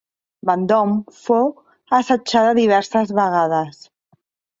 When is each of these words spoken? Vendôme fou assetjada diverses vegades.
Vendôme 0.49 0.95
fou 1.23 1.45
assetjada 1.97 2.55
diverses 2.61 3.13
vegades. 3.21 3.83